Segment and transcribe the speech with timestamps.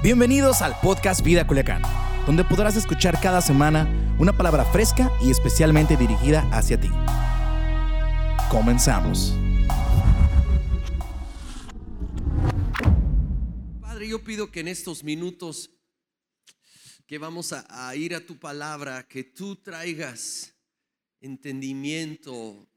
[0.00, 1.82] Bienvenidos al podcast Vida Culiacán,
[2.24, 6.86] donde podrás escuchar cada semana una palabra fresca y especialmente dirigida hacia ti.
[8.48, 9.34] Comenzamos.
[13.80, 15.68] Padre, yo pido que en estos minutos
[17.04, 20.54] que vamos a, a ir a tu palabra, que tú traigas
[21.20, 22.68] entendimiento,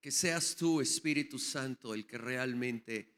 [0.00, 3.12] que seas tú, Espíritu Santo, el que realmente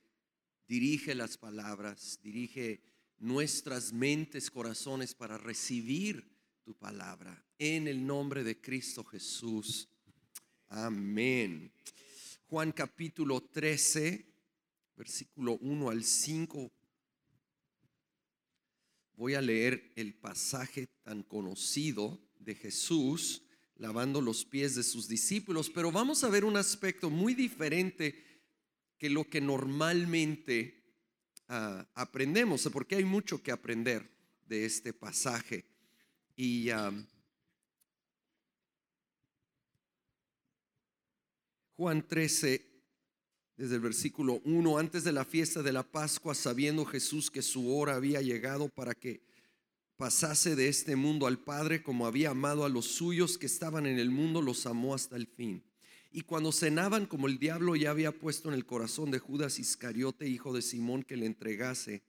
[0.66, 2.82] dirige las palabras, dirige
[3.18, 6.28] nuestras mentes, corazones para recibir
[6.64, 7.44] tu palabra.
[7.58, 9.88] En el nombre de Cristo Jesús.
[10.68, 11.72] Amén.
[12.46, 14.26] Juan capítulo 13,
[14.96, 16.72] versículo 1 al 5.
[19.16, 23.42] Voy a leer el pasaje tan conocido de Jesús
[23.76, 28.24] lavando los pies de sus discípulos, pero vamos a ver un aspecto muy diferente
[28.98, 30.83] que lo que normalmente
[31.48, 34.10] ah, aprendemos, porque hay mucho que aprender
[34.46, 35.64] de este pasaje.
[36.36, 36.70] Y
[41.76, 42.64] Juan 13,
[43.56, 47.76] desde el versículo 1, antes de la fiesta de la Pascua, sabiendo Jesús que su
[47.76, 49.22] hora había llegado para que
[49.96, 53.98] pasase de este mundo al Padre como había amado a los suyos que estaban en
[53.98, 55.62] el mundo, los amó hasta el fin.
[56.16, 60.28] Y cuando cenaban, como el diablo ya había puesto en el corazón de Judas Iscariote,
[60.28, 62.04] hijo de Simón, que le entregase,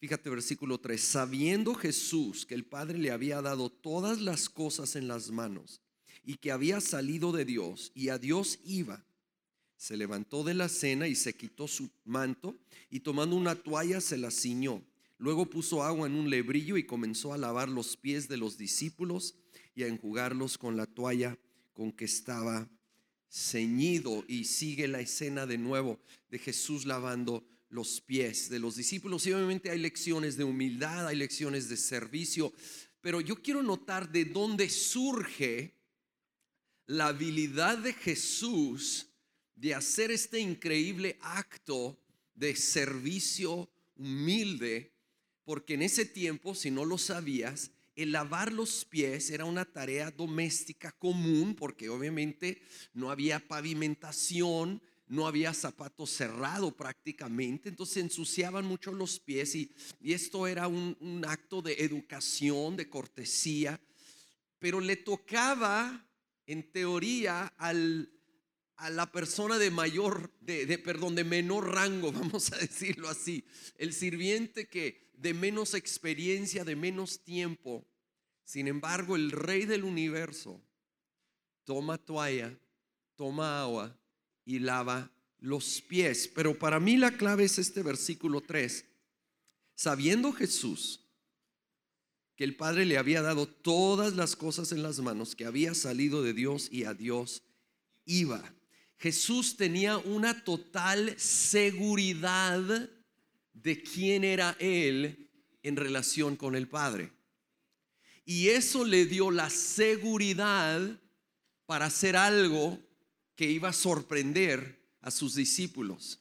[0.00, 5.08] fíjate versículo 3, sabiendo Jesús que el Padre le había dado todas las cosas en
[5.08, 5.80] las manos
[6.22, 9.02] y que había salido de Dios y a Dios iba,
[9.78, 12.58] se levantó de la cena y se quitó su manto
[12.90, 14.82] y tomando una toalla se la ciñó.
[15.16, 19.36] Luego puso agua en un lebrillo y comenzó a lavar los pies de los discípulos
[19.74, 21.38] y a enjugarlos con la toalla
[21.72, 22.68] con que estaba
[23.32, 24.24] ceñido.
[24.28, 29.26] Y sigue la escena de nuevo de Jesús lavando los pies de los discípulos.
[29.26, 32.52] Y obviamente hay lecciones de humildad, hay lecciones de servicio,
[33.00, 35.74] pero yo quiero notar de dónde surge
[36.86, 39.08] la habilidad de Jesús
[39.54, 41.98] de hacer este increíble acto
[42.34, 44.92] de servicio humilde
[45.44, 50.10] porque en ese tiempo, si no lo sabías, el lavar los pies era una tarea
[50.10, 52.62] doméstica común, porque obviamente
[52.94, 54.82] no había pavimentación,
[55.12, 59.70] no había zapato cerrado prácticamente, entonces ensuciaban mucho los pies y,
[60.02, 63.78] esto era un, acto de educación, de cortesía,
[64.58, 66.08] pero le tocaba
[66.46, 68.10] en teoría al,
[68.76, 73.44] a la persona de mayor, de, perdón, de menor rango, vamos a decirlo así,
[73.76, 77.86] el sirviente que de menos experiencia, de menos tiempo.
[78.44, 80.60] Sin embargo, el rey del universo
[81.64, 82.58] toma toalla,
[83.14, 83.96] toma agua
[84.44, 86.28] y lava los pies.
[86.34, 88.84] Pero para mí la clave es este versículo 3.
[89.76, 90.98] Sabiendo Jesús
[92.34, 96.24] que el Padre le había dado todas las cosas en las manos, que había salido
[96.24, 97.44] de Dios y a Dios
[98.06, 98.42] iba.
[98.98, 102.90] Jesús tenía una total seguridad
[103.52, 105.30] de quién era Él
[105.62, 107.12] en relación con el Padre.
[108.24, 110.80] Y eso le dio la seguridad
[111.66, 112.78] para hacer algo
[113.34, 116.20] que iba a sorprender a sus discípulos.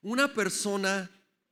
[0.00, 1.10] Una persona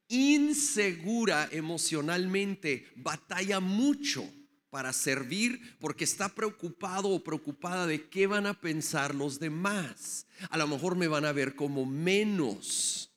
[0.08, 4.28] insegura emocionalmente batalla mucho
[4.70, 10.26] para servir porque está preocupado o preocupada de qué van a pensar los demás.
[10.48, 13.10] A lo mejor me van a ver como menos.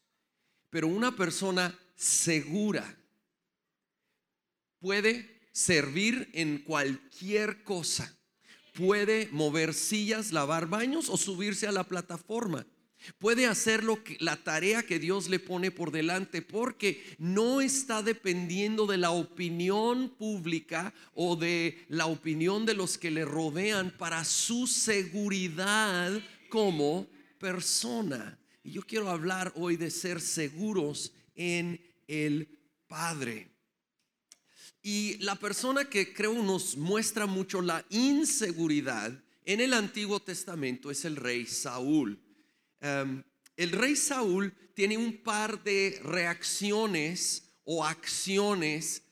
[0.69, 2.97] Pero una persona segura.
[4.79, 8.13] Puede servir en cualquier cosa.
[8.73, 12.65] Puede mover sillas, lavar baños o subirse a la plataforma.
[13.19, 18.85] Puede hacer lo la tarea que Dios le pone por delante porque no está dependiendo
[18.85, 24.67] de la opinión pública o de la opinión de los que le rodean para su
[24.67, 26.13] seguridad
[26.49, 27.07] como
[27.39, 28.39] persona.
[28.63, 32.47] Y yo quiero hablar hoy de ser seguros en el
[32.87, 33.49] Padre.
[34.81, 41.05] Y la persona que creo nos muestra mucho la inseguridad en el Antiguo Testamento es
[41.05, 42.19] el rey Saúl.
[42.81, 43.23] Em,
[43.55, 49.03] el rey Saúl tiene un par de reacciones o acciones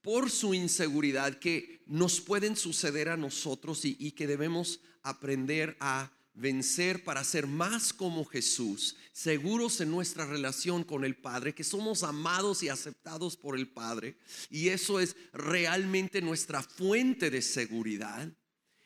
[0.00, 7.04] por su inseguridad que nos pueden suceder a nosotros y que debemos aprender a vencer
[7.04, 12.62] para ser más como Jesús, seguros en nuestra relación con el Padre, que somos amados
[12.62, 14.16] y aceptados por el Padre,
[14.50, 18.32] y eso es realmente nuestra fuente de seguridad,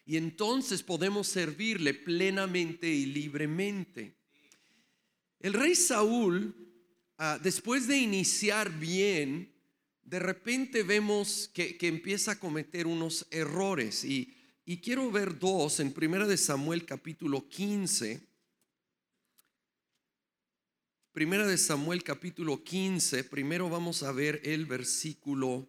[0.05, 4.17] y entonces podemos servirle plenamente y libremente.
[5.41, 6.55] El rey Saúl,
[7.19, 9.53] ah, después de iniciar bien,
[10.03, 14.33] de repente vemos que, que empieza a cometer unos errores y,
[14.69, 18.21] y quiero ver dos en Primera de Samuel capítulo 15.
[21.13, 25.69] Primera de Samuel capítulo 15, primero vamos a ver el versículo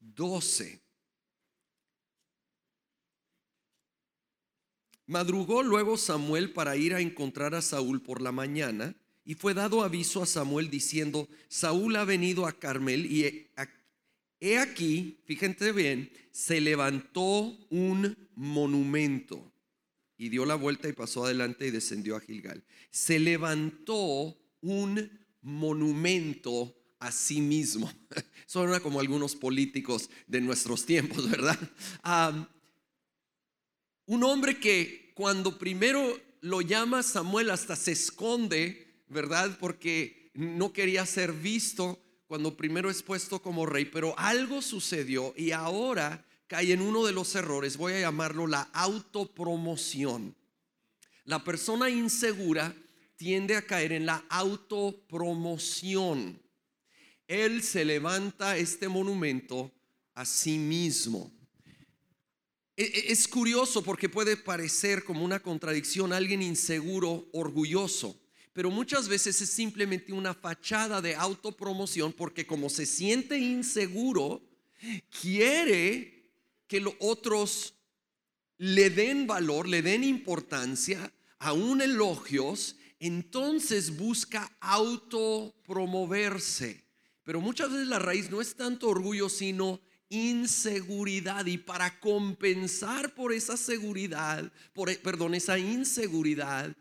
[0.00, 0.78] 12.
[5.06, 9.82] Madrugó luego Samuel para ir a encontrar a Saúl por la mañana y fue dado
[9.82, 13.48] aviso a Samuel diciendo, Saúl ha venido a Carmel y
[14.40, 19.52] he aquí, fíjense bien, se levantó un monumento
[20.16, 22.64] y dio la vuelta y pasó adelante y descendió a Gilgal.
[22.90, 25.10] Se levantó un
[25.42, 27.90] monumento a sí mismo.
[28.46, 31.58] Suena como algunos políticos de nuestros tiempos, ¿verdad?
[34.06, 39.58] un hombre que cuando primero lo llama Samuel hasta se esconde, ¿verdad?
[39.60, 45.52] Porque no quería ser visto cuando primero es puesto como rey, pero algo sucedió y
[45.52, 50.36] ahora cae en uno de los errores, voy a llamarlo la autopromoción.
[51.24, 52.76] La persona insegura
[53.16, 56.38] tiende a caer en la autopromoción.
[57.26, 59.72] Él se levanta este monumento
[60.14, 61.32] a sí mismo.
[62.76, 68.20] E, e, es curioso porque puede parecer como una contradicción alguien inseguro, orgulloso,
[68.58, 74.42] pero muchas veces es simplemente una fachada de autopromoción porque como se siente inseguro,
[75.22, 76.32] quiere
[76.66, 77.74] que los otros
[78.56, 86.82] le den valor, le den importancia, aún elogios, entonces busca autopromoverse.
[87.22, 91.46] Pero muchas veces la raíz no es tanto orgullo, sino inseguridad.
[91.46, 96.76] Y para compensar por esa seguridad, por, perdón, esa inseguridad,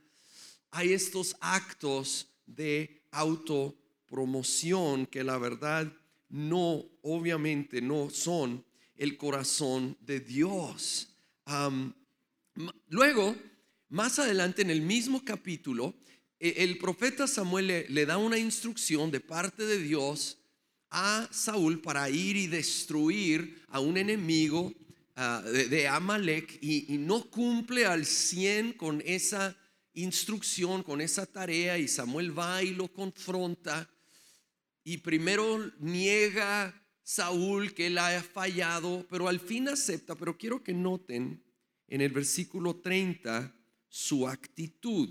[0.72, 5.92] hay estos actos de autopromoción que la verdad
[6.30, 8.66] no, obviamente no son
[8.96, 11.10] el corazón de Dios.
[12.90, 13.36] luego,
[13.90, 15.96] más adelante en el mismo capítulo,
[16.40, 20.38] e, el profeta Samuel le, da una instrucción de parte de Dios
[20.90, 24.74] a Saúl para ir y destruir a un enemigo
[25.16, 29.56] ah, de, Amalek y, no cumple al 100 con esa
[29.98, 33.90] instrucción, con esa tarea y Samuel va y lo confronta
[34.84, 36.74] y primero niega
[37.04, 41.44] Saúl que él ha fallado, pero al fin acepta, pero quiero que noten
[41.88, 43.54] en el versículo 30
[43.90, 45.10] su actitud.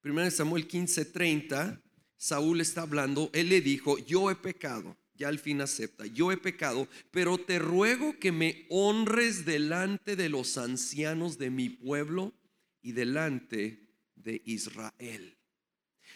[0.00, 1.82] Primero Samuel 15:30,
[2.16, 6.36] Saúl está hablando, él le dijo, yo he pecado, ya al fin acepta, yo he
[6.36, 12.32] pecado, pero te ruego que me honres delante de los ancianos de mi pueblo
[12.84, 15.38] y delante de Israel.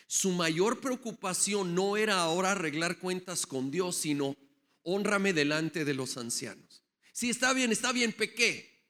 [0.06, 4.36] Su mayor preocupación no era ahora arreglar cuentas con Dios, sino
[4.82, 6.84] honrame delante de los ancianos.
[7.12, 8.84] Si está bien, está bien, pequé,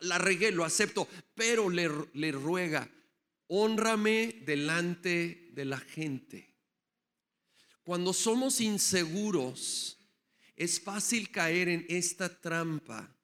[0.00, 2.90] la regué, lo acepto, pero le, le ruega,
[3.46, 6.56] honrame delante de la gente.
[7.84, 9.96] Cuando somos inseguros,
[10.56, 13.16] es fácil caer en esta trampa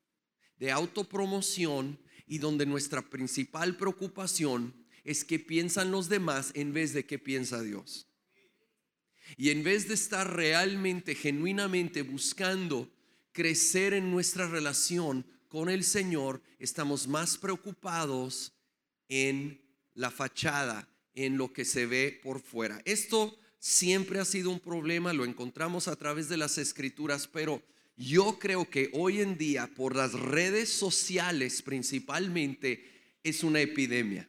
[0.56, 1.98] de autopromoción
[2.30, 4.72] y donde nuestra principal preocupación
[5.02, 8.06] es que piensan los demás en vez de que piensa Dios.
[9.36, 12.88] Y en vez de estar realmente, genuinamente buscando
[13.32, 18.52] crecer en nuestra relación con el Señor, estamos más preocupados
[19.08, 19.60] en
[19.94, 22.80] la fachada, en lo que se ve por fuera.
[22.84, 27.60] Esto siempre ha sido un problema, lo encontramos a través de las escrituras, pero
[28.00, 34.26] yo creo que hoy en día por las redes sociales principalmente es una epidemia.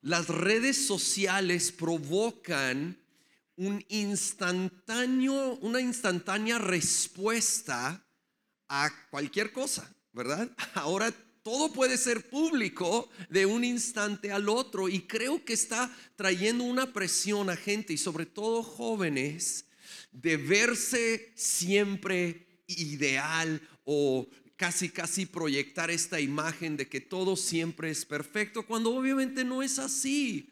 [0.00, 2.96] Las redes sociales provocan
[3.56, 8.06] un instantáneo, una instantánea respuesta
[8.68, 9.92] a cualquier cosa.
[10.12, 10.48] ¿verdad?
[10.74, 16.62] Ahora todo puede ser público de un instante al otro y creo que está trayendo
[16.62, 19.64] una presión a gente y sobre todo jóvenes
[20.12, 28.04] de verse siempre ideal o casi casi proyectar esta imagen de que todo siempre es
[28.04, 30.50] perfecto cuando obviamente no es así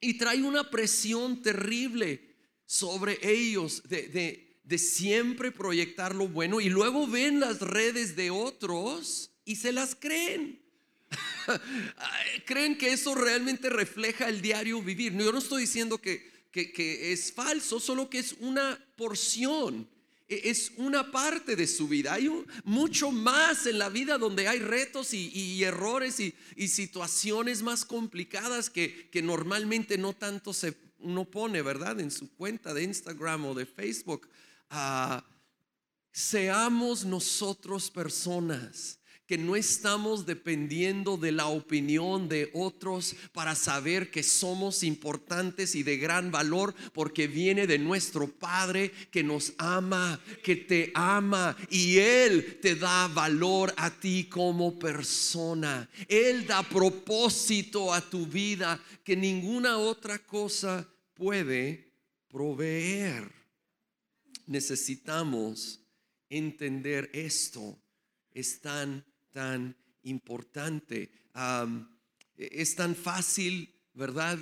[0.00, 6.68] y trae una presión terrible sobre ellos de, de de siempre proyectar lo bueno y
[6.68, 10.60] luego ven las redes de otros y se las creen.
[12.46, 15.12] creen que eso realmente refleja el diario vivir.
[15.12, 19.88] Yo no estoy diciendo que, que, es falso, solo que es una porción,
[20.44, 22.14] es una parte de su vida.
[22.14, 22.30] Hay
[22.64, 26.34] mucho más en la vida donde hay retos y, errores y,
[26.68, 32.00] situaciones más complicadas que, que normalmente no tanto se uno pone, ¿verdad?
[32.00, 34.28] En su cuenta de Instagram o de Facebook.
[34.70, 35.24] Ah,
[36.12, 38.98] seamos nosotros personas
[39.32, 45.82] que no estamos dependiendo de la opinión de otros para saber que somos importantes y
[45.82, 51.96] de gran valor porque viene de nuestro Padre que nos ama, que te ama y
[51.96, 55.88] Él te da valor a ti como persona.
[56.08, 61.90] Él da propósito a tu vida que ninguna otra cosa puede
[62.28, 63.32] proveer.
[64.46, 65.80] Necesitamos
[66.28, 67.78] entender esto.
[68.34, 71.10] Es tan tan importante.
[72.36, 74.38] es tan fácil, ¿verdad?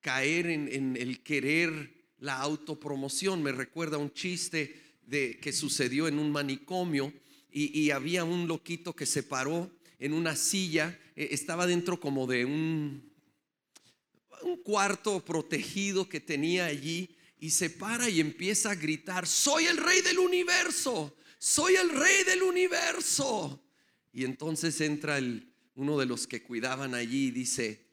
[0.00, 3.42] Caer en, el querer la autopromoción.
[3.42, 7.12] Me recuerda un chiste de, que sucedió en un manicomio
[7.50, 12.46] y, había un loquito que se paró en una silla, e, estaba dentro como de
[12.46, 13.12] un,
[14.42, 19.76] un cuarto protegido que tenía allí y se para y empieza a gritar, soy el
[19.76, 23.60] rey del universo, soy el rey del universo.
[24.12, 25.18] Y entonces entra
[25.74, 27.86] uno de los que cuidaban allí y dice,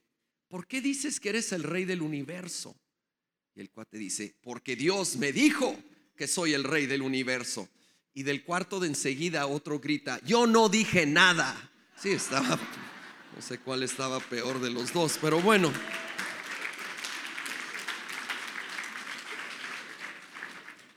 [0.47, 2.75] ¿por qué dices que eres el rey del universo?
[3.55, 5.75] Y el cuate dice, porque Dios me dijo
[6.15, 7.69] que soy el rey del universo.
[8.13, 11.71] Y del cuarto de enseguida otro grita, yo no dije nada.
[11.95, 12.59] Sí, estaba,
[13.35, 15.71] no sé cuál estaba peor de los dos, pero bueno.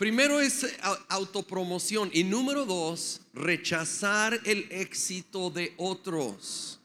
[0.03, 0.67] Primero es
[1.11, 6.81] autopromoción y número dos, rechazar el éxito de otros.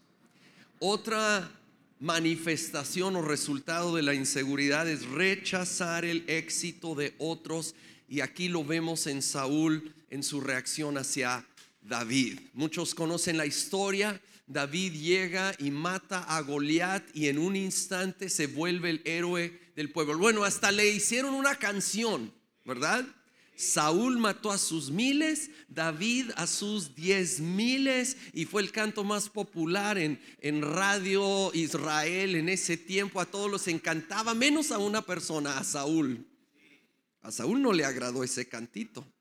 [0.77, 1.51] Otra
[1.99, 7.73] manifestación o resultado de la inseguridad es rechazar el éxito de otros
[8.07, 11.43] y aquí lo vemos en Saúl en su reacción hacia
[11.81, 12.39] David.
[12.53, 14.21] Muchos conocen la historia.
[14.45, 19.91] David llega y mata a Goliat y en un instante se vuelve el héroe del
[19.91, 20.19] pueblo.
[20.19, 22.36] Bueno, hasta le hicieron una canción
[22.67, 23.07] ¿verdad?
[23.55, 29.29] Saúl mató a sus miles, David a sus diez miles y fue el canto más
[29.29, 33.19] popular en, en radio Israel en ese tiempo.
[33.19, 36.23] A todos los encantaba, menos a una persona, a Saúl.
[37.21, 39.11] A Saúl no le agradó ese cantito.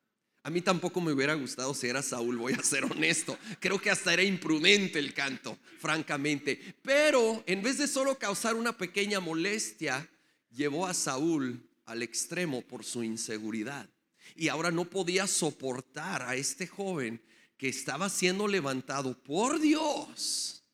[0.43, 3.39] A mí tampoco me hubiera gustado si era Saúl, voy a ser honesto.
[3.59, 6.77] Creo que hasta era imprudente el canto, francamente.
[6.83, 10.09] Pero en vez de solo causar una pequeña molestia,
[10.51, 13.89] llevó a Saúl al extremo por su inseguridad.
[14.35, 17.23] Y ahora no podía soportar a este joven
[17.57, 20.65] que estaba siendo levantado por Dios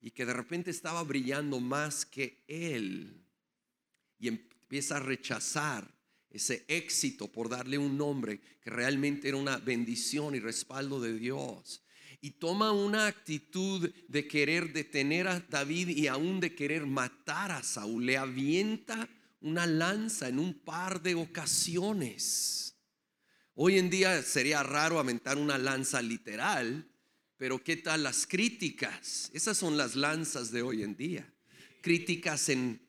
[0.00, 3.24] y que de repente estaba brillando más que él.
[4.18, 5.96] Y empieza a rechazar
[6.30, 11.82] ese éxito por darle un nombre que realmente era una bendición y respaldo de Dios.
[12.20, 17.62] Y toma una actitud de querer detener a David y aún de querer matar a
[17.62, 18.06] Saúl.
[18.06, 19.08] Le avienta
[19.40, 22.76] una lanza en un par de ocasiones.
[23.54, 26.88] Hoy en día sería raro aventar una lanza literal,
[27.36, 29.30] pero ¿qué tal las críticas?
[29.34, 31.32] Esas son las lanzas de hoy en día.
[31.82, 32.85] Críticas en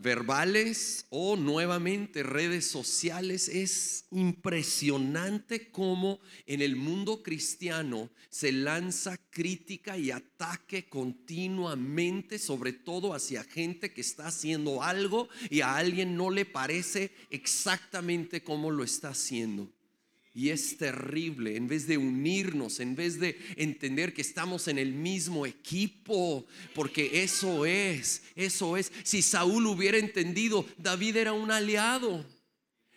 [0.00, 9.98] verbales o nuevamente redes sociales, es impresionante cómo en el mundo cristiano se lanza crítica
[9.98, 16.30] y ataque continuamente, sobre todo hacia gente que está haciendo algo y a alguien no
[16.30, 19.70] le parece exactamente cómo lo está haciendo.
[20.32, 24.92] Y es terrible, en vez de unirnos, en vez de entender que estamos en el
[24.92, 28.92] mismo equipo, porque eso es, eso es.
[29.02, 32.24] Si Saúl hubiera entendido, David era un aliado,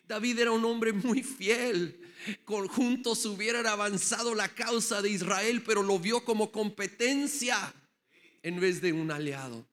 [0.07, 1.99] David era un hombre muy fiel.
[2.45, 7.73] Juntos hubieran avanzado la causa de Israel, pero lo vio como competencia
[8.43, 9.65] en vez de un aliado.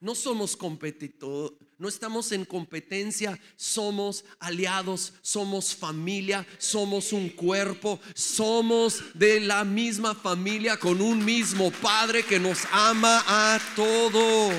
[0.00, 9.00] No somos competidores no estamos en competencia, somos aliados, somos familia, somos un cuerpo, somos
[9.14, 14.52] de la misma familia con un mismo Padre que nos ama a todos.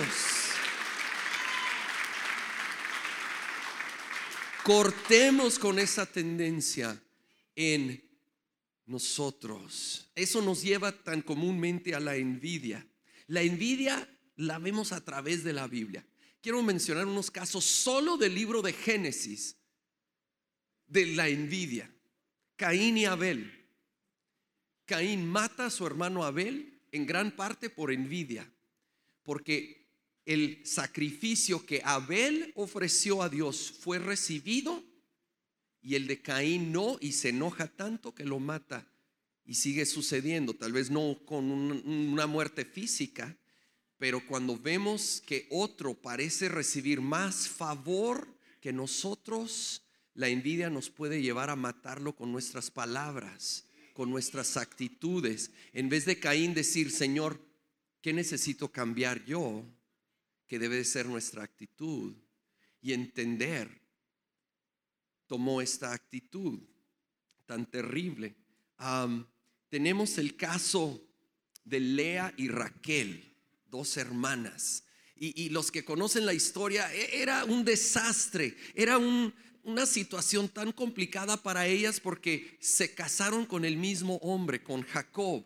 [4.64, 7.02] Cortemos con esa tendencia
[7.54, 8.02] en
[8.86, 10.10] nosotros.
[10.16, 12.88] Eso nos lleva tan comúnmente a la envidia.
[13.28, 14.08] La envidia
[14.38, 16.06] la vemos a través de la Biblia
[16.42, 19.58] quiero mencionar unos casos solo del libro de Génesis,
[20.88, 21.94] de la envidia.
[22.56, 23.52] Caín y Abel.
[24.86, 28.52] Caín mata a su hermano Abel en gran parte por envidia,
[29.24, 29.88] porque
[30.26, 34.84] el sacrificio que Abel ofreció a Dios fue recibido
[35.82, 38.88] y el de Caín no, y se enoja tanto que lo mata.
[39.46, 43.39] Y sigue sucediendo, tal vez no con una muerte física,
[44.00, 51.22] Pero cuando vemos que otro parece recibir más favor que nosotros, la envidia nos puede
[51.22, 55.52] llevar a matarlo con nuestras palabras, con nuestras actitudes.
[55.74, 57.42] En vez de Caín decir, Señor,
[58.02, 59.66] ¿qué necesito cambiar yo?
[60.48, 62.16] Que debe de ser nuestra actitud.
[62.82, 63.82] Y entender,
[65.28, 66.62] tomó esta actitud
[67.46, 68.38] tan terrible.
[69.68, 71.06] tenemos el caso
[71.66, 73.29] de Lea y Raquel
[73.70, 74.84] dos hermanas.
[75.22, 81.36] Y, los que conocen la historia, e, era un desastre, era una situación tan complicada
[81.36, 85.44] para ellas porque se casaron con el mismo hombre, con Jacob.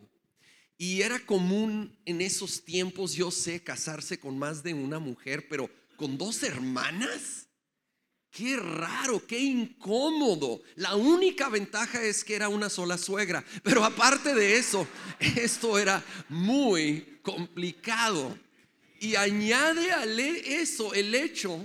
[0.78, 5.68] Y era común en esos tiempos, yo sé, casarse con más de una mujer, pero
[5.96, 7.48] con dos hermanas.
[8.34, 10.60] Qué raro, qué incómodo.
[10.74, 13.44] La única ventaja es que era una sola suegra.
[13.62, 14.88] Pero aparte de eso,
[15.20, 18.36] esto era muy complicado.
[18.98, 21.64] Y añade a eso el hecho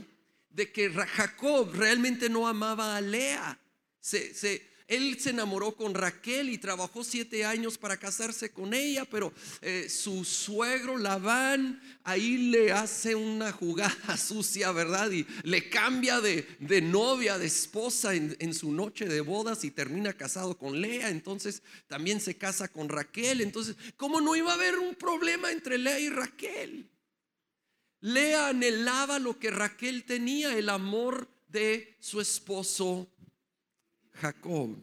[0.52, 3.60] de que Jacob realmente no amaba a Lea.
[4.00, 9.06] Se, se, él se enamoró con Raquel y trabajó siete años para casarse con ella,
[9.06, 9.32] pero
[9.62, 15.12] eh, su suegro Labán ahí le hace una jugada sucia, ¿verdad?
[15.12, 20.14] Y le cambia de, novia, de esposa en, en, su noche de bodas y termina
[20.14, 21.10] casado con Lea.
[21.10, 23.42] Entonces también se casa con Raquel.
[23.42, 26.90] Entonces, ¿cómo no iba a haber un problema entre Lea y Raquel?
[28.02, 33.08] Lea anhelaba lo que Raquel tenía, el amor de su esposo
[34.20, 34.76] Jacob.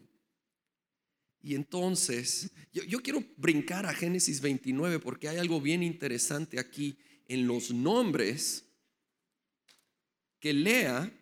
[1.43, 7.47] Y entonces, yo, quiero brincar a Génesis 29 porque hay algo bien interesante aquí en
[7.47, 8.65] los nombres
[10.41, 11.13] que Lea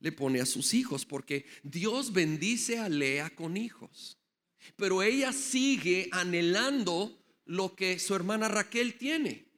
[0.00, 4.18] le pone a sus hijos, porque Dios bendice a Lea con hijos,
[4.76, 9.53] pero ella sigue anhelando lo que su hermana Raquel tiene.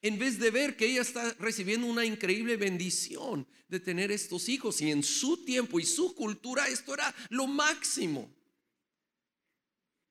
[0.00, 4.80] En vez de ver que ella está recibiendo una increíble bendición de tener estos hijos
[4.80, 8.32] y en su tiempo y su cultura esto era lo máximo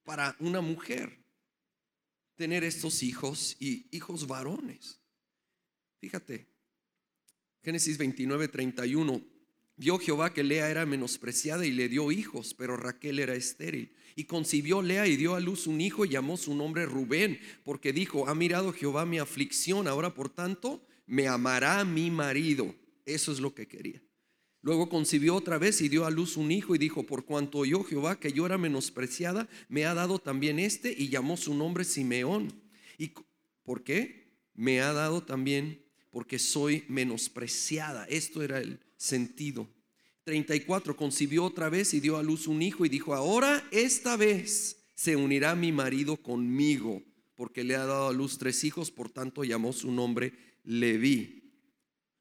[0.03, 1.17] para una mujer
[2.35, 4.99] tener estos hijos y hijos varones.
[5.99, 6.47] Fíjate,
[7.63, 9.36] Génesis 29, 31.
[9.77, 13.93] Vio Jehová que Lea era menospreciada y le dio hijos, pero Raquel era estéril.
[14.15, 17.93] Y concibió Lea y dio a luz un hijo y llamó su nombre Rubén, porque
[17.93, 22.73] dijo, ha mirado Jehová mi aflicción, ahora por tanto me amará mi marido.
[23.05, 24.01] Eso es lo que quería.
[24.63, 27.83] Luego concibió otra vez y dio a luz un hijo y dijo, por cuanto oyó
[27.83, 32.51] Jehová que yo era menospreciada, me ha dado también este y llamó su nombre Simeón.
[32.97, 33.11] ¿Y
[33.61, 34.33] por qué?
[34.55, 38.05] Me ha dado también porque soy menospreciada.
[38.05, 39.67] Esto era el sentido.
[40.25, 44.83] 34, concibió otra vez y dio a luz un hijo y dijo, ahora esta vez
[44.93, 47.01] se unirá mi marido conmigo,
[47.35, 50.33] porque le ha dado a luz tres hijos, por tanto llamó su nombre
[50.63, 51.37] Leví.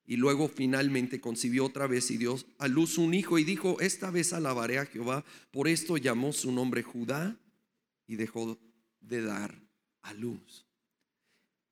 [0.04, 4.10] Y luego finalmente concibió otra vez y dio a luz un hijo y dijo, esta
[4.12, 5.24] vez alabaré a Jehová.
[5.50, 7.36] Por esto llamó su nombre Judá
[8.06, 8.56] y dejó
[9.00, 9.60] de dar
[10.02, 10.65] a luz.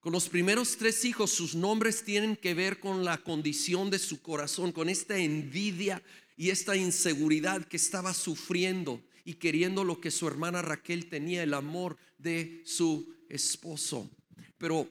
[0.05, 4.21] Con los primeros tres hijos, sus nombres tienen que ver con la condición de su
[4.21, 6.03] corazón, con esta envidia
[6.37, 11.55] y esta inseguridad que estaba sufriendo y queriendo lo que su hermana Raquel tenía, el
[11.55, 14.11] amor de su esposo.
[14.59, 14.87] Pero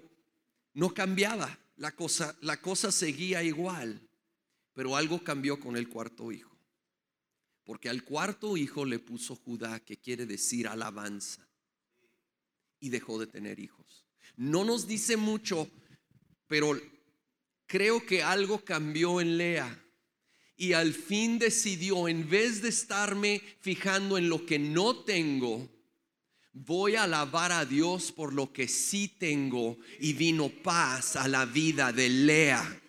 [0.73, 4.01] no cambiaba la cosa, la cosa seguía igual,
[4.73, 6.57] pero algo cambió con el cuarto hijo.
[7.65, 11.47] Porque al cuarto hijo le puso Judá, que quiere decir alabanza,
[12.79, 14.02] y dejó de tener hijos.
[14.35, 15.69] No nos dice mucho,
[16.47, 16.79] pero
[17.67, 19.79] creo que algo cambió en Lea
[20.55, 25.67] y al fin decidió, en vez de estarme fijando en lo que no tengo,
[26.53, 29.77] voy a alabar a Dios por lo que sí tengo.
[29.99, 32.81] Y vino paz a la vida de Lea.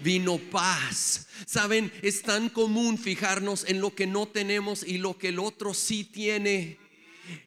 [0.00, 1.26] Vino paz.
[1.44, 5.74] Saben, es tan común fijarnos en lo que no tenemos y lo que el otro
[5.74, 6.78] sí tiene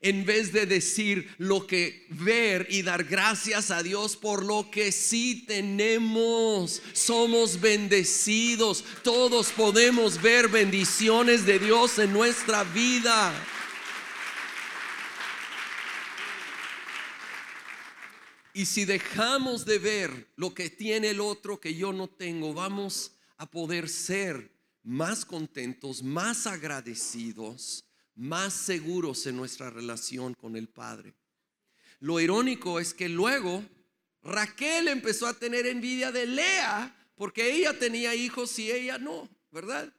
[0.02, 4.92] en vez de decir lo que ver y dar gracias a Dios por lo que
[4.92, 6.82] sí tenemos.
[6.94, 8.84] Somos bendecidos.
[9.04, 13.34] Todos podemos ver bendiciones de Dios en nuestra vida.
[18.54, 23.14] Y si dejamos de ver lo que tiene el otro que yo no tengo, vamos
[23.38, 24.52] a poder ser
[24.84, 31.14] más contentos, más agradecidos más seguros en nuestra relación con el Padre.
[32.00, 33.64] Lo irónico es que luego
[34.24, 39.94] Raquel empezó a tener envidia de Lea porque ella tenía hijos y ella no, ¿verdad?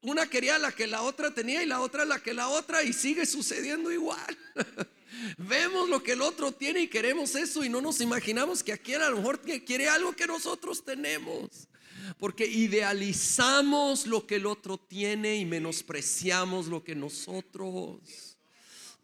[0.00, 2.92] Una quería la que la otra tenía y la otra la que la otra y
[2.92, 4.38] sigue sucediendo igual.
[5.38, 8.94] Vemos lo que el otro tiene y queremos eso y no nos imaginamos que aquí
[8.94, 11.68] a lo mejor quiere algo que nosotros tenemos.
[12.16, 18.36] Porque idealizamos lo que el otro tiene y menospreciamos lo que nosotros.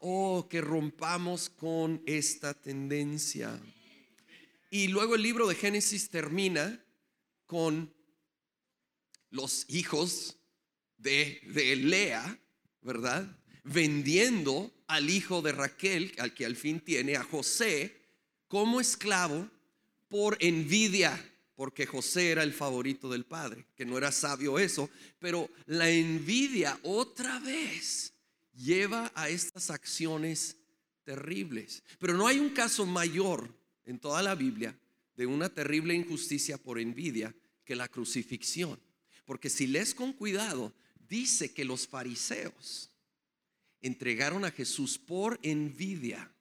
[0.01, 3.61] Oh, que rompamos con esta tendencia.
[4.71, 6.85] Y luego el libro de Génesis termina
[7.47, 7.93] con
[9.31, 10.37] los hijos
[10.99, 12.39] de, de Lea,
[12.83, 13.39] ¿verdad?
[13.65, 18.01] Vendiendo al hijo de Raquel, al que al fin tiene, a José,
[18.49, 19.49] como esclavo
[20.09, 21.19] por envidia,
[21.55, 26.79] porque José era el favorito del padre, que no era sabio eso, pero la envidia
[26.83, 28.13] otra vez
[28.55, 30.57] lleva a estas acciones
[31.05, 31.83] terribles.
[31.99, 33.49] Pero no hay un caso mayor
[33.85, 34.77] en toda la Biblia
[35.17, 38.81] de una terrible injusticia por envidia que la crucifixión.
[39.25, 40.73] Porque si lees con cuidado,
[41.09, 42.91] dice que los fariseos
[43.81, 46.34] entregaron a Jesús por envidia.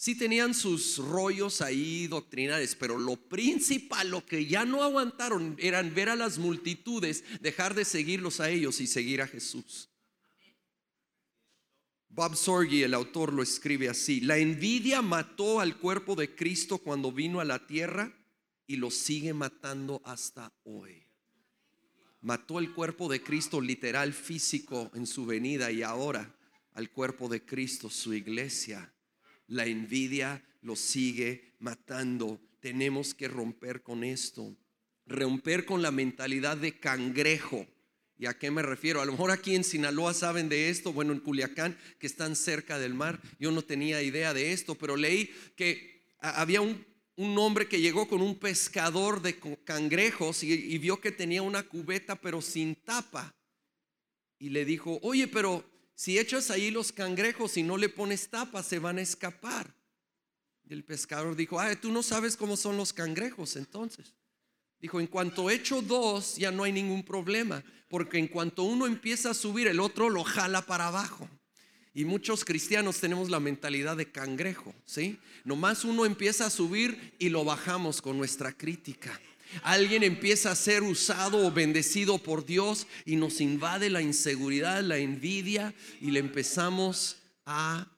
[0.00, 5.94] Sí tenían sus rollos ahí doctrinales, pero lo principal, lo que ya no aguantaron, eran
[5.94, 9.90] ver a las multitudes, dejar de seguirlos a ellos y seguir a Jesús.
[12.08, 14.22] Bob Sorgi, el autor, lo escribe así.
[14.22, 18.10] La envidia mató al cuerpo de Cristo cuando vino a la tierra
[18.66, 21.04] y lo sigue matando hasta hoy.
[22.22, 26.34] Mató el cuerpo de Cristo literal físico en su venida y ahora
[26.72, 28.90] al cuerpo de Cristo, su iglesia.
[29.50, 32.40] La envidia lo sigue matando.
[32.58, 34.56] Tenemos que romper con esto.
[35.06, 37.68] Romper con la mentalidad de cangrejo
[38.20, 39.00] ¿Y a qué me refiero?
[39.00, 42.78] A lo mejor aquí en Sinaloa saben de esto, bueno, en Culiacán, que están cerca
[42.78, 43.18] del mar.
[43.38, 46.84] Yo no tenía idea de esto, pero leí que había un,
[47.16, 52.42] hombre que llegó con un pescador de cangrejos y, vio que tenía una cubeta pero
[52.42, 53.34] sin tapa.
[54.38, 55.64] Y le dijo, oye, pero
[56.00, 59.70] si echas ahí los cangrejos y no le pones tapa, se van a escapar.
[60.66, 64.14] Y el pescador dijo, ah, tú no sabes cómo son los cangrejos entonces.
[64.80, 69.32] Dijo, en cuanto echo dos, ya no hay ningún problema, porque en cuanto uno empieza
[69.32, 71.28] a subir, el otro lo jala para abajo.
[71.92, 75.18] Y muchos cristianos tenemos la mentalidad de cangrejo, ¿sí?
[75.44, 79.20] Nomás uno empieza a subir y lo bajamos con nuestra crítica.
[79.62, 84.98] Alguien empieza a ser usado o bendecido por Dios y nos invade la inseguridad, la
[84.98, 87.89] envidia y le empezamos a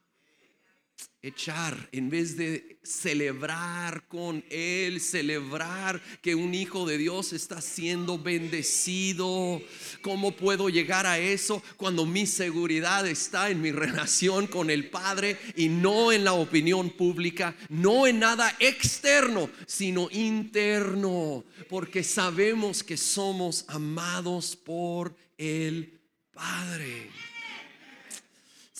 [1.23, 8.19] echar en vez de celebrar con Él, celebrar que un hijo de Dios está siendo
[8.19, 9.63] bendecido.
[10.03, 15.39] ¿Cómo puedo llegar a eso cuando mi seguridad está en mi relación con el Padre
[15.55, 21.45] y no en la opinión pública, no en nada externo, sino interno?
[21.69, 26.01] Porque sabemos que somos amados por el
[26.33, 27.11] Padre.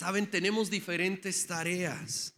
[0.03, 2.35] Saben, tenemos diferentes tareas.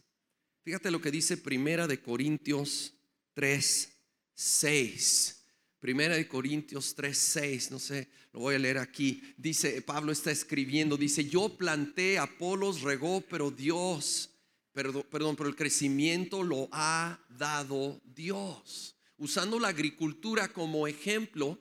[0.61, 2.93] Fíjate lo que dice Primera de Corintios
[3.33, 3.91] 3,
[4.35, 5.43] 6.
[5.79, 9.33] Primera de Corintios 3, 6, no sé, lo voy a leer aquí.
[9.35, 14.29] Dice, Pablo está escribiendo, dice, yo planté, Apolos regó, pero Dios,
[14.71, 18.95] perdón, perdón, pero el crecimiento lo ha dado Dios.
[19.17, 21.57] Usando la agricultura como ejemplo,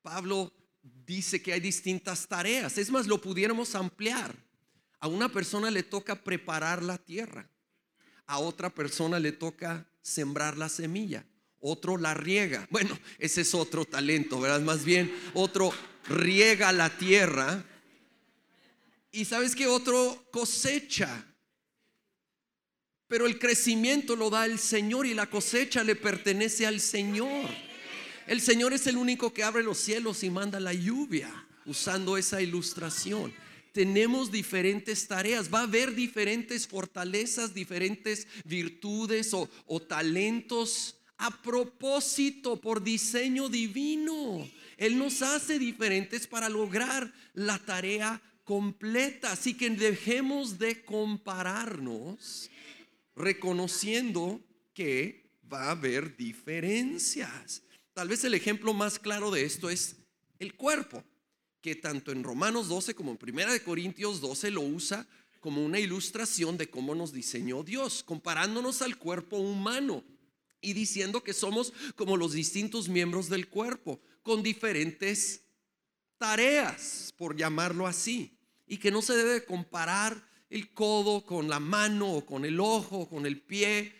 [0.00, 0.50] Pablo
[1.04, 2.78] dice que hay distintas tareas.
[2.78, 4.42] Es más, lo pudiéramos ampliar.
[5.04, 7.46] A una persona le toca preparar la tierra,
[8.24, 11.26] a otra persona le toca sembrar la semilla,
[11.60, 12.66] otro la riega.
[12.70, 14.62] Bueno, ese es otro talento, ¿verdad?
[14.62, 15.74] Más bien, otro
[16.08, 17.62] riega la tierra
[19.12, 21.26] y sabes que otro cosecha.
[23.06, 27.50] Pero el crecimiento lo da el Señor y la cosecha le pertenece al Señor.
[28.26, 31.30] El Señor es el único que abre los cielos y manda la lluvia,
[31.66, 33.43] usando esa ilustración
[33.74, 39.48] tenemos diferentes tareas, va a haber diferentes fortalezas, diferentes virtudes o,
[39.80, 44.48] talentos a propósito, por diseño divino.
[44.76, 49.32] Él nos hace diferentes para lograr la tarea completa.
[49.32, 52.50] Así que dejemos de compararnos
[53.16, 54.40] reconociendo
[54.72, 57.62] que va a haber diferencias.
[57.92, 59.96] Tal vez el ejemplo más claro de esto es
[60.38, 61.02] el cuerpo
[61.64, 65.06] que tanto en Romanos 12 como en Primera de Corintios 12 lo usa
[65.40, 70.04] como una ilustración de cómo nos diseñó Dios, comparándonos al cuerpo humano
[70.60, 75.40] y diciendo que somos como los distintos miembros del cuerpo, con diferentes
[76.18, 82.12] tareas, por llamarlo así, y que no se debe comparar el codo con la mano
[82.12, 83.94] o con el ojo o con el pie,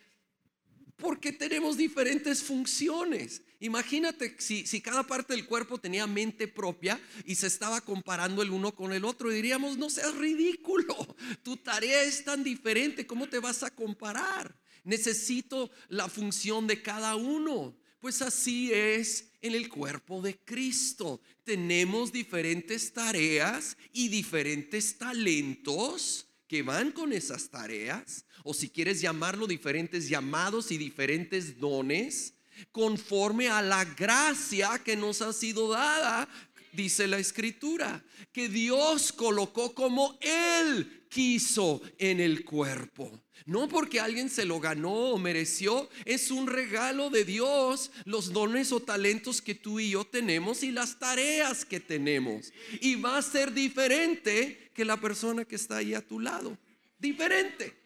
[0.96, 3.40] porque tenemos diferentes funciones.
[3.60, 8.50] Imagínate si, si, cada parte del cuerpo tenía mente propia y se estaba comparando el
[8.50, 9.30] uno con el otro.
[9.30, 10.94] Diríamos, no seas ridículo.
[11.42, 13.06] Tu tarea es tan diferente.
[13.06, 14.58] ¿Cómo te vas a comparar?
[14.82, 17.76] Necesito la función de cada uno.
[18.00, 21.20] Pues así es en el cuerpo de Cristo.
[21.42, 29.46] Tenemos diferentes tareas y diferentes talentos que van con esas tareas, o si quieres llamarlo
[29.46, 32.33] diferentes llamados y diferentes dones,
[32.72, 36.28] conforme a la gracia que nos ha sido dada,
[36.72, 43.20] dice la escritura, que Dios colocó como Él quiso en el cuerpo.
[43.46, 48.72] No porque alguien se lo ganó o mereció, es un regalo de Dios los dones
[48.72, 52.52] o talentos que tú y yo tenemos y las tareas que tenemos.
[52.80, 56.56] Y va a ser diferente que la persona que está ahí a tu lado.
[56.98, 57.83] Diferente.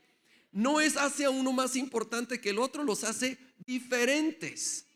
[0.50, 4.87] No es hacia uno más importante que el otro, los hace diferentes.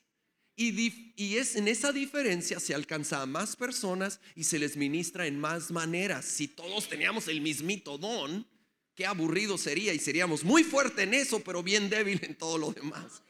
[0.54, 5.26] Y, y, es en esa diferencia se alcanza a más personas y se les ministra
[5.26, 6.24] en más maneras.
[6.26, 8.46] Si todos teníamos el mismito don,
[8.94, 12.72] Qué aburrido sería y seríamos muy fuerte en eso, pero bien débil en todo lo
[12.72, 13.22] demás.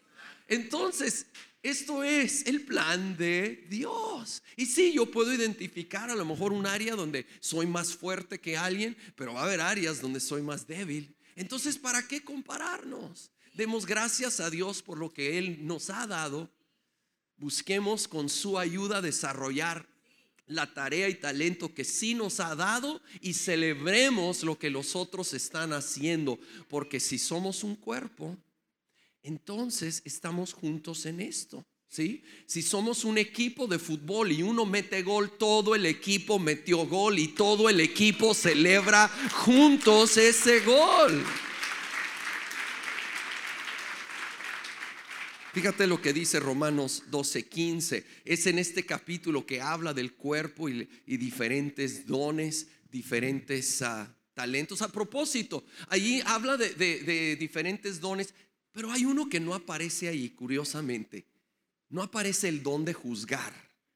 [0.48, 1.26] Entonces,
[1.62, 4.42] esto es el plan de Dios.
[4.56, 8.56] Y sí, yo puedo identificar a lo mejor un área donde soy más fuerte que
[8.56, 11.14] alguien, pero va a haber áreas donde soy más débil.
[11.36, 13.30] Entonces, ¿para qué compararnos?
[13.54, 16.50] Demos gracias a Dios por lo que Él nos ha dado.
[17.36, 19.86] Busquemos con su ayuda desarrollar
[20.46, 25.34] la tarea y talento que sí nos ha dado y celebremos lo que los otros
[25.34, 28.36] están haciendo, porque si somos un cuerpo,
[29.22, 31.64] entonces estamos juntos en esto.
[31.92, 32.24] ¿Sí?
[32.46, 37.18] Si somos un equipo de fútbol y uno mete gol, todo el equipo metió gol
[37.18, 41.22] y todo el equipo celebra juntos ese gol.
[45.52, 48.06] Fíjate lo que dice Romanos 12:15.
[48.24, 54.80] Es en este capítulo que habla del cuerpo y, diferentes dones, diferentes ah, talentos.
[54.80, 58.32] A propósito, allí habla de diferentes dones,
[58.72, 61.26] pero hay uno que no aparece ahí, curiosamente.
[61.92, 63.52] No aparece el don de juzgar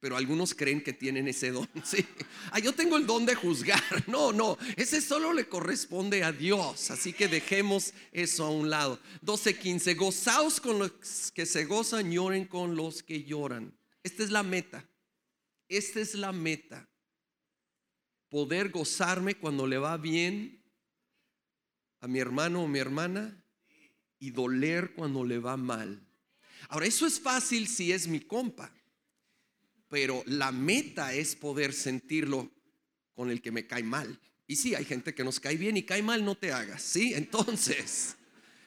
[0.07, 1.69] pero algunos creen que tienen ese don.
[1.85, 2.07] Sí.
[2.53, 3.83] Ah, yo tengo el don de juzgar.
[4.07, 6.93] No, no, ese solo le corresponde a Dios.
[6.93, 9.01] Así que dejemos eso a un lado.
[9.23, 9.97] 12:15.
[9.97, 13.77] Gozaos con los que se gozan, lloren con los que lloran.
[14.05, 14.89] Esta es la meta.
[15.69, 16.89] Esta es la meta.
[18.29, 20.63] Poder gozarme cuando le va bien
[21.99, 23.43] a mi hermano o mi hermana
[24.21, 26.06] y doler cuando le va mal.
[26.69, 28.73] Ahora, eso es fácil si es mi compa
[29.89, 32.51] pero la meta es poder sentirlo
[33.15, 34.19] con el que me cae mal.
[34.47, 37.15] Y sí, hay gente que nos cae bien y cae mal, no te hagas, ¿sí?
[37.17, 38.17] Entonces,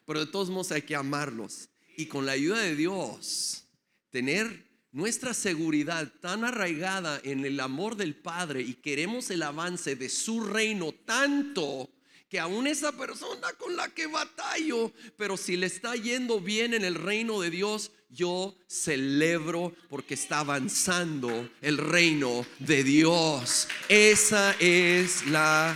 [0.05, 1.69] pero de todos modos hay que amarlos.
[1.97, 3.65] Y con la ayuda de Dios,
[4.09, 10.09] tener nuestra seguridad tan arraigada en el amor del Padre y queremos el avance de
[10.09, 11.91] su reino tanto
[12.29, 16.85] que aún esa persona con la que batallo, pero si le está yendo bien en
[16.85, 23.67] el reino de Dios, yo celebro porque está avanzando el reino de Dios.
[23.89, 25.75] Esa es la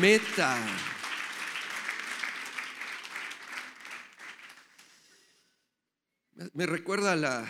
[0.00, 0.58] meta.
[6.52, 7.46] Me recuerda la,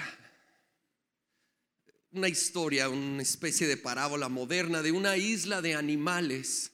[2.10, 6.72] una historia, una especie de parábola moderna de una isla de animales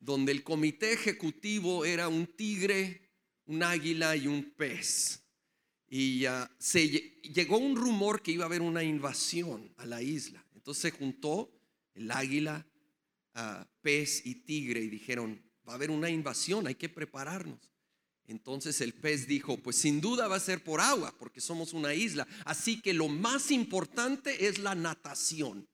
[0.00, 3.10] donde el comité ejecutivo era un tigre,
[3.46, 5.22] un águila y un pez.
[5.88, 6.24] Y
[6.58, 6.88] se
[7.22, 10.44] llegó un rumor que iba a haber una invasión a la isla.
[10.54, 11.50] Entonces se juntó
[11.94, 12.66] el águila,
[13.80, 17.72] pez y tigre y dijeron, va a haber una invasión, hay que prepararnos.
[18.26, 21.94] Entonces el pez dijo, pues sin duda va a ser por agua, porque somos una
[21.94, 22.28] isla.
[22.44, 25.66] Así que lo más importante es la natación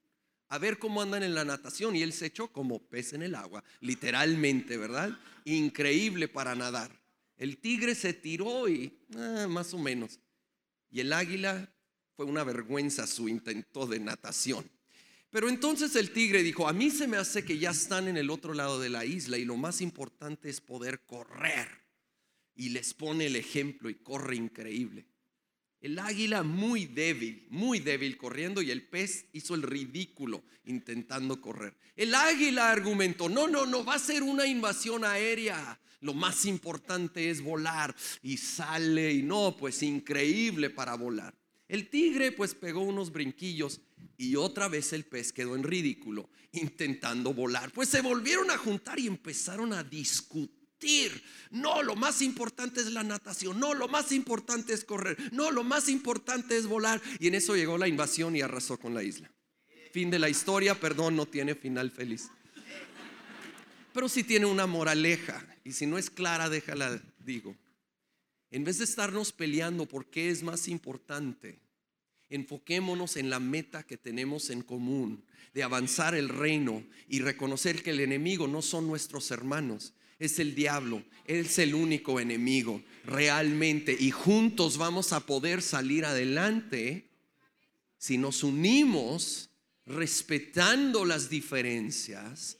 [0.48, 3.34] a ver cómo andan en la natación y él se echó como pez en el
[3.34, 5.18] agua, literalmente, ¿verdad?
[5.44, 6.90] Increíble para nadar.
[7.36, 10.20] El tigre se tiró y ah, más o menos.
[10.90, 11.72] Y el águila
[12.16, 14.70] fue una vergüenza su intento de natación.
[15.30, 18.30] Pero entonces el tigre dijo, a mí se me hace que ya están en el
[18.30, 21.68] otro lado de la isla y lo más importante es poder correr.
[22.54, 25.06] Y les pone el ejemplo y corre increíble.
[25.84, 31.76] El águila muy débil, muy débil corriendo y el pez hizo el ridículo intentando correr.
[31.94, 35.78] El águila argumentó, no, no, no, va a ser una invasión aérea.
[36.00, 37.94] Lo más importante es volar.
[38.22, 41.34] Y sale y no, pues increíble para volar.
[41.68, 43.82] El tigre pues pegó unos brinquillos
[44.16, 47.70] y otra vez el pez quedó en ridículo intentando volar.
[47.72, 50.63] Pues se volvieron a juntar y empezaron a discutir
[51.50, 53.58] No, lo más importante es la natación.
[53.58, 55.16] No, lo más importante es correr.
[55.32, 57.00] No, lo más importante es volar.
[57.18, 59.30] Y en eso llegó la invasión y arrasó con la isla.
[59.92, 62.28] Fin de la historia, perdón, no tiene final feliz.
[63.92, 65.46] Pero sí tiene una moraleja.
[65.64, 67.56] Y si no es clara, déjala, digo.
[68.50, 71.60] En vez de estarnos peleando por qué es más importante,
[72.28, 77.90] enfoquémonos en la meta que tenemos en común, de avanzar el reino y reconocer que
[77.90, 84.10] el enemigo no son nuestros hermanos, es el diablo, es el único enemigo realmente y
[84.10, 87.10] juntos vamos a poder salir adelante
[87.98, 89.50] si nos unimos
[89.86, 92.58] respetando las diferencias,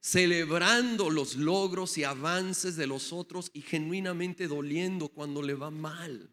[0.00, 6.30] celebrando los logros y avances de los otros y genuinamente doliendo cuando le va mal.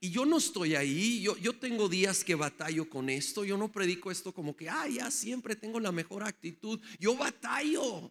[0.00, 3.70] Y yo no estoy ahí, yo, yo tengo días que batallo con esto, yo no
[3.70, 8.10] predico esto como que, ah, ya siempre tengo la mejor actitud, yo batallo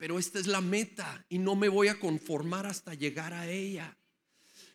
[0.00, 3.98] pero esta es la meta y no me voy a conformar hasta llegar a ella.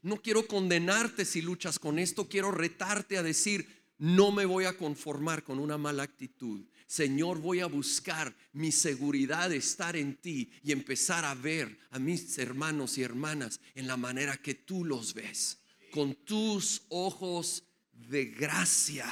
[0.04, 4.78] No quiero condenarte si luchas con esto, quiero retarte a decir, no me voy a
[4.78, 6.64] conformar con una mala actitud.
[6.86, 11.98] Señor, voy a buscar mi seguridad de estar en ti y empezar a ver a
[11.98, 15.58] mis hermanos y hermanas en la manera que tú los ves,
[15.90, 19.08] con tus ojos de gracia.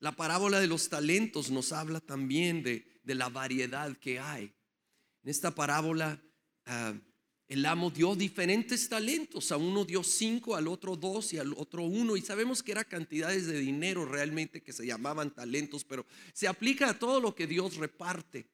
[0.00, 4.52] La parábola de los talentos nos habla también de de la variedad que hay.
[5.22, 6.22] En esta parábola,
[6.66, 6.94] ah,
[7.48, 9.50] el amo dio diferentes talentos.
[9.50, 12.16] A uno dio cinco, al otro dos y al otro uno.
[12.16, 16.90] Y sabemos que eran cantidades de dinero realmente que se llamaban talentos, pero se aplica
[16.90, 18.48] a todo lo que Dios reparte.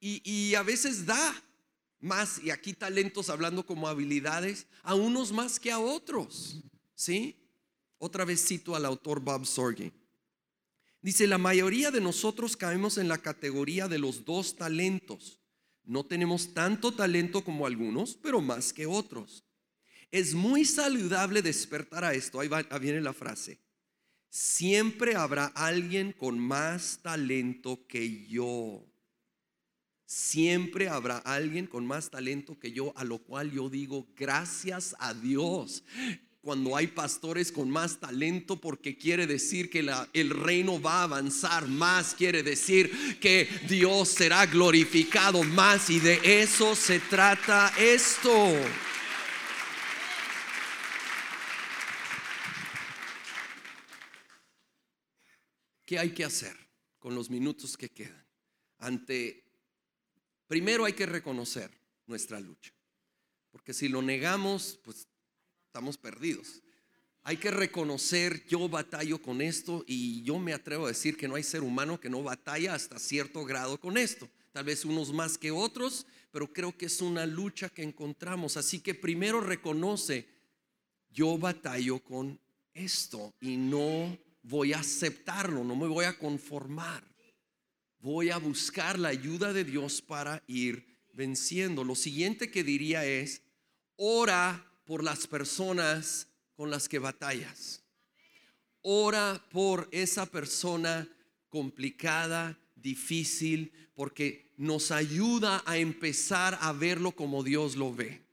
[0.00, 1.34] Y, y a veces da
[2.00, 6.62] más, y aquí talentos hablando como habilidades, a unos más que a otros.
[6.94, 7.36] ¿Sí?
[7.98, 9.92] Otra vez cito al autor Bob Sorge.
[11.02, 15.40] Dice, la mayoría de nosotros caemos en la categoría de los dos talentos.
[15.84, 19.44] No tenemos tanto talento como algunos, pero más que otros.
[20.10, 22.40] Es muy saludable despertar a esto.
[22.40, 22.48] Ahí,
[22.80, 23.60] viene la frase.
[24.28, 28.84] Siempre habrá alguien con más talento que yo.
[30.04, 35.14] Siempre habrá alguien con más talento que yo, a lo cual yo digo, gracias a
[35.14, 35.84] Dios
[36.46, 41.66] cuando hay pastores con más talento porque quiere decir que el reino va a avanzar
[41.66, 48.30] más, quiere decir que Dios será glorificado más y de eso se trata esto.
[55.84, 56.56] ¿Qué hay que hacer
[57.00, 58.24] con los minutos que quedan?
[58.78, 59.42] Ante,
[60.46, 61.72] primero hay que reconocer
[62.06, 62.72] nuestra lucha,
[63.50, 65.08] porque si lo negamos, pues
[65.76, 66.62] estamos perdidos.
[67.22, 71.34] Hay que reconocer, yo batallo con esto y yo me atrevo a decir que no
[71.34, 74.26] hay ser humano que no batalla hasta cierto grado con esto.
[74.52, 78.56] Tal vez unos más que otros, pero creo que es una lucha que encontramos.
[78.56, 80.26] Así que primero reconoce,
[81.10, 82.40] yo batallo con
[82.72, 87.04] esto y no voy a aceptarlo, no me voy a conformar.
[87.98, 91.84] Voy a buscar la ayuda de Dios para ir venciendo.
[91.84, 93.42] Lo siguiente que diría es,
[93.96, 97.82] ora por las personas con las que batallas.
[98.80, 101.08] Ora por esa persona
[101.48, 108.24] complicada, difícil, porque nos ayuda a empezar a verlo como Dios lo ve.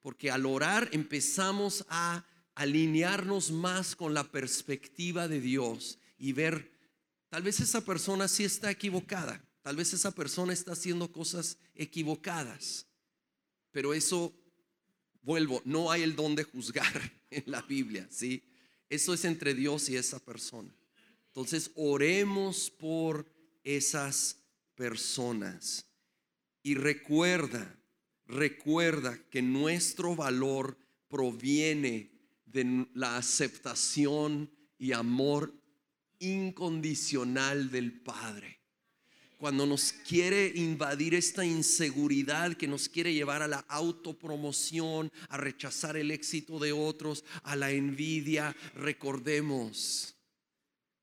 [0.00, 2.24] Porque al orar empezamos a
[2.54, 6.72] alinearnos más con la perspectiva de Dios y ver,
[7.28, 12.86] tal vez esa persona sí está equivocada, tal vez esa persona está haciendo cosas equivocadas,
[13.70, 14.34] pero eso
[15.22, 18.42] vuelvo, no hay el don de juzgar en la Biblia, ¿sí?
[18.88, 20.74] Eso es entre Dios y esa persona.
[21.28, 23.26] Entonces, oremos por
[23.64, 24.36] esas
[24.74, 25.86] personas.
[26.62, 27.74] Y recuerda,
[28.26, 30.76] recuerda que nuestro valor
[31.08, 32.10] proviene
[32.44, 35.54] de la aceptación y amor
[36.18, 38.61] incondicional del Padre
[39.42, 45.96] cuando nos quiere invadir esta inseguridad que nos quiere llevar a la autopromoción, a rechazar
[45.96, 50.14] el éxito de otros, a la envidia, recordemos,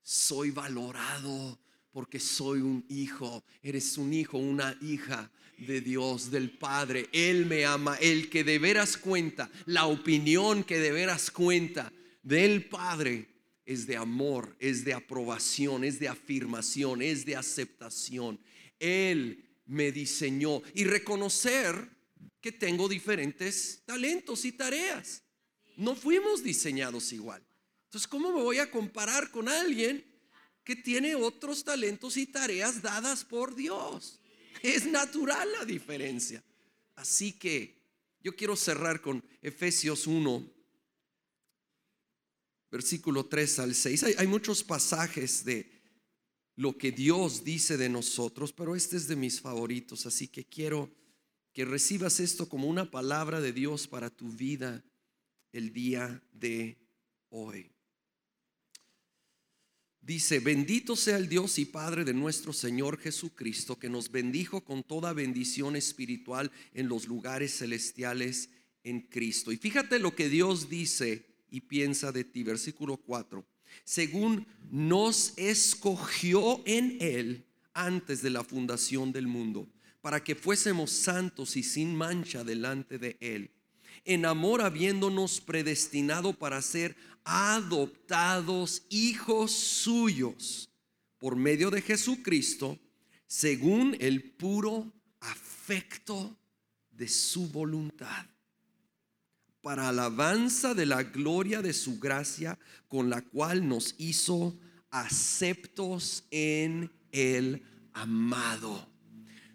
[0.02, 1.60] soy valorado
[1.91, 7.10] porque soy un hijo, eres un hijo, una hija de Dios, del Padre.
[7.12, 11.92] Él me ama, el que de veras cuenta, la opinión que de veras cuenta
[12.23, 13.38] del Padre
[13.70, 18.40] es de amor, es de aprobación, es de afirmación, es de aceptación.
[18.80, 21.88] Él me diseñó y reconocer
[22.42, 25.22] que tengo diferentes talentos y tareas.
[25.78, 27.46] No fuimos diseñados igual.
[27.86, 30.04] Entonces, ¿cómo me voy a comparar con alguien
[30.63, 34.20] que tiene otros talentos y tareas dadas por Dios?
[34.63, 36.44] Es natural la diferencia.
[36.96, 37.78] Así que
[38.24, 40.59] yo quiero cerrar con Efesios 1,
[42.72, 44.04] versículo 3 al 6.
[44.04, 45.70] Hay, hay, muchos pasajes de
[46.56, 50.92] lo que Dios dice de nosotros, pero este es de mis favoritos, así que quiero
[51.54, 54.84] que recibas esto como una palabra de Dios para tu vida
[55.52, 56.78] el día de
[57.30, 57.72] hoy.
[60.02, 64.84] Dice, bendito sea el Dios y Padre de nuestro Señor Jesucristo, que nos bendijo con
[64.84, 68.50] toda bendición espiritual en los lugares celestiales
[68.84, 69.52] en Cristo.
[69.52, 73.45] Y fíjate lo que Dios dice y piensa de ti, versículo 4.
[73.83, 79.67] Según nos escogió en Él antes de la fundación del mundo,
[80.02, 83.52] para que fuésemos santos y sin mancha delante de Él
[84.06, 90.69] en amor habiéndonos predestinado para ser adoptados hijos suyos
[91.17, 92.79] por medio de Jesucristo,
[93.27, 96.35] según el puro afecto
[96.91, 98.25] de su voluntad,
[99.62, 102.58] para alabanza de la gloria de su gracia,
[102.88, 104.58] con la cual nos hizo
[104.90, 108.88] aceptos en el amado.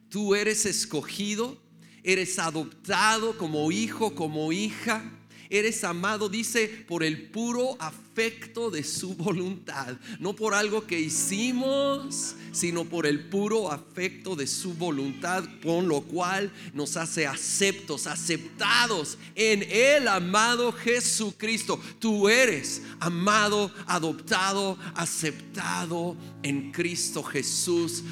[0.09, 1.65] Tú eres escogido
[2.05, 5.03] eres adoptado como hijo, como hija.
[5.51, 9.97] Eres amado, dice, por el puro afecto de su voluntad.
[10.19, 16.03] No por algo que hicimos, sino por el puro afecto de su voluntad, con lo
[16.03, 21.81] cual nos hace aceptos, aceptados en el amado Jesucristo.
[21.99, 28.03] Tú eres amado, adoptado, aceptado en Cristo Jesús,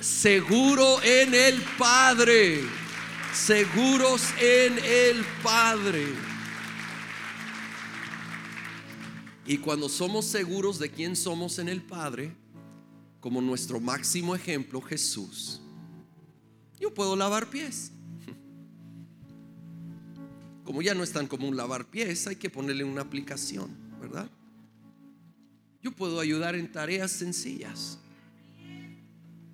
[0.00, 2.64] seguro en el Padre
[3.34, 6.33] seguros en el Padre.
[9.46, 12.32] Y cuando somos seguros de quién somos en el Padre,
[13.20, 15.60] como nuestro máximo ejemplo, Jesús,
[16.80, 17.92] yo puedo lavar pies.
[20.64, 23.70] Como ya no es tan común lavar pies, hay que ponerle una aplicación,
[24.00, 24.28] ¿verdad?
[25.82, 27.98] Yo puedo ayudar en tareas sencillas.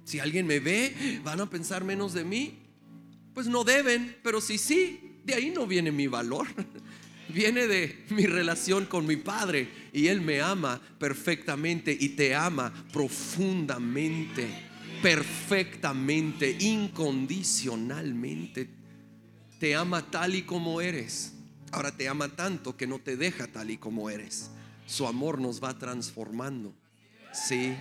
[0.05, 2.59] Si alguien me ve, van a pensar menos de mí.
[3.35, 6.47] Pues no deben, pero si sí, de ahí no viene mi valor.
[7.33, 12.73] Viene de mi relación con mi Padre y Él me ama perfectamente y te ama
[12.93, 14.49] profundamente,
[15.03, 18.69] perfectamente, incondicionalmente.
[19.59, 21.35] Te ama tal y como eres.
[21.73, 24.51] Ahora te ama tanto que no te deja tal y como eres.
[24.87, 26.75] Su amor nos va transformando.
[27.33, 27.77] Sí.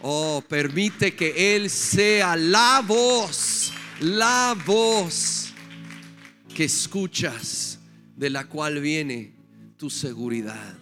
[0.00, 5.52] Oh, permite que Él sea la voz la voz
[6.54, 7.77] que escuchas,
[8.18, 9.32] de la cual viene
[9.76, 10.76] tu seguridad.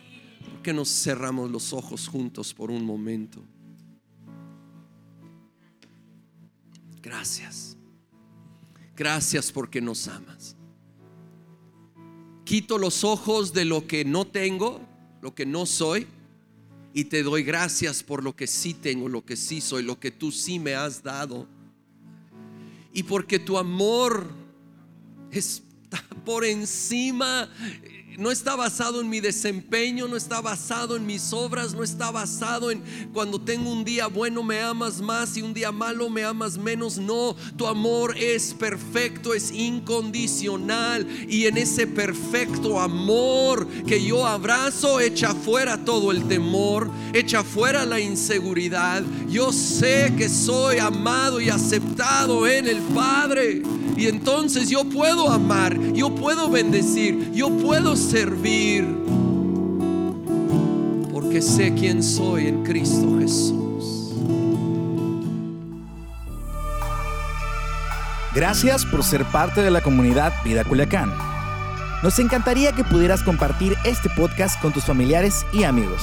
[0.51, 3.45] ¿Por qué nos cerramos los ojos juntos por un momento?
[7.03, 7.77] Gracias.
[8.97, 10.57] Gracias porque nos amas.
[12.45, 14.81] Quito los ojos de lo que no tengo,
[15.21, 16.07] lo que no soy,
[16.95, 20.11] y te doy gracias por lo que sí tengo, lo que sí soy, lo que
[20.11, 21.47] tú sí me has dado
[22.97, 24.27] y porque tu amor
[26.25, 27.49] por encima
[28.19, 32.71] no está basado en mi desempeño, no está basado en mis obras, no está basado
[32.71, 32.83] en
[33.13, 36.99] cuando tengo un día bueno me amas más y un día malo me amas menos.
[36.99, 45.01] No, tu amor es perfecto, es incondicional y en ese perfecto amor que yo abrazo
[45.01, 49.03] echa fuera todo el temor, echa fuera la inseguridad.
[49.29, 53.63] Yo sé que soy amado y aceptado en el Padre
[53.97, 58.85] y entonces yo puedo amar, yo puedo bendecir, yo puedo servir.
[61.13, 64.13] Porque sé quién soy en Cristo Jesús.
[68.35, 71.11] Gracias por ser parte de la comunidad Vida Culiacán.
[72.03, 76.03] Nos encantaría que pudieras compartir este podcast con tus familiares y amigos.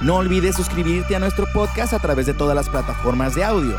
[0.00, 3.78] No olvides suscribirte a nuestro podcast a través de todas las plataformas de audio,